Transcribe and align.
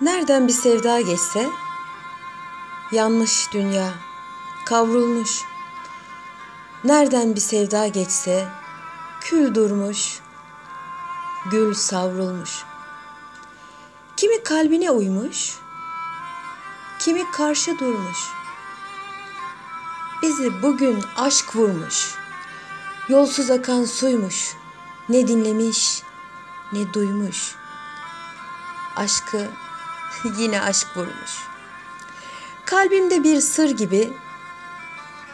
Nereden 0.00 0.48
bir 0.48 0.52
sevda 0.52 1.00
geçse 1.00 1.50
yanmış 2.92 3.52
dünya, 3.52 3.94
kavrulmuş. 4.64 5.42
Nereden 6.84 7.34
bir 7.34 7.40
sevda 7.40 7.88
geçse 7.88 8.48
kül 9.20 9.54
durmuş, 9.54 10.20
gül 11.50 11.74
savrulmuş. 11.74 12.64
Kimi 14.16 14.42
kalbine 14.42 14.90
uymuş, 14.90 15.58
kimi 16.98 17.30
karşı 17.30 17.78
durmuş. 17.78 18.18
Bizi 20.22 20.62
bugün 20.62 21.04
aşk 21.16 21.56
vurmuş. 21.56 22.14
Yolsuz 23.08 23.50
akan 23.50 23.84
suymuş. 23.84 24.56
Ne 25.08 25.28
dinlemiş, 25.28 26.02
ne 26.72 26.94
duymuş. 26.94 27.54
Aşkı 28.96 29.50
yine 30.38 30.60
aşk 30.60 30.96
vurmuş. 30.96 31.32
Kalbimde 32.66 33.24
bir 33.24 33.40
sır 33.40 33.70
gibi, 33.70 34.12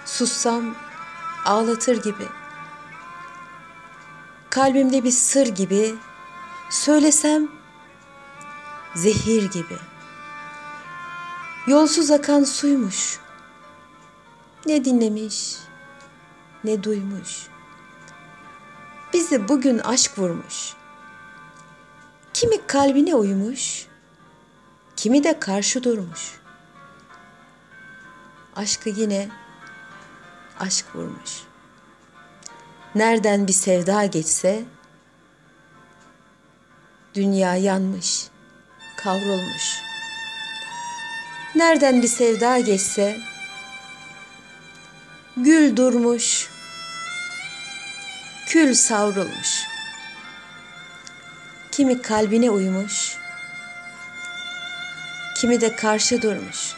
sussam 0.07 0.75
ağlatır 1.45 2.03
gibi. 2.03 2.29
Kalbimde 4.51 5.05
bir 5.05 5.11
sır 5.11 5.47
gibi, 5.47 5.95
söylesem 6.71 7.49
zehir 8.95 9.51
gibi. 9.51 9.77
Yolsuz 11.67 12.11
akan 12.11 12.45
suymuş. 12.45 13.19
Ne 14.67 14.85
dinlemiş, 14.85 15.57
ne 16.65 16.83
duymuş. 16.83 17.47
Bizi 19.13 19.49
bugün 19.49 19.79
aşk 19.79 20.19
vurmuş. 20.19 20.73
Kimi 22.35 22.67
kalbine 22.67 23.15
uymuş, 23.15 23.87
kimi 25.01 25.25
de 25.25 25.41
karşı 25.41 25.85
durmuş. 25.85 26.41
Aşkı 28.57 28.89
yine 28.89 29.29
aşk 30.59 30.87
vurmuş. 30.95 31.31
Nereden 32.95 33.47
bir 33.47 33.53
sevda 33.53 34.05
geçse 34.05 34.65
dünya 37.15 37.57
yanmış, 37.57 38.27
kavrulmuş. 38.97 39.83
Nereden 41.55 42.03
bir 42.03 42.09
sevda 42.09 42.59
geçse 42.59 43.21
gül 45.37 45.77
durmuş, 45.77 46.49
kül 48.47 48.75
savrulmuş. 48.75 49.63
Kimi 51.73 52.03
kalbine 52.03 52.51
uymuş, 52.51 53.20
kimi 55.41 55.61
de 55.61 55.77
karşı 55.77 56.23
durmuş. 56.23 56.75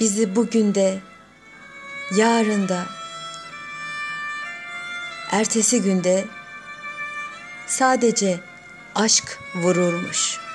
Bizi 0.00 0.36
bugün 0.36 0.74
de, 0.74 0.98
yarın 2.16 2.68
da, 2.68 2.86
ertesi 5.30 5.82
günde 5.82 6.24
sadece 7.66 8.40
aşk 8.94 9.38
vururmuş.'' 9.54 10.47